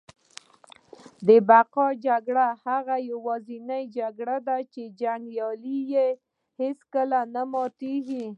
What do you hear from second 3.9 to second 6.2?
جګړه ده چي جنګیالي یې